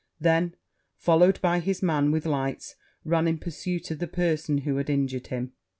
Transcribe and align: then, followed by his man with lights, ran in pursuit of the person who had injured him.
then, 0.19 0.55
followed 0.97 1.39
by 1.41 1.59
his 1.59 1.83
man 1.83 2.09
with 2.09 2.25
lights, 2.25 2.73
ran 3.05 3.27
in 3.27 3.37
pursuit 3.37 3.91
of 3.91 3.99
the 3.99 4.07
person 4.07 4.57
who 4.57 4.77
had 4.77 4.89
injured 4.89 5.27
him. 5.27 5.51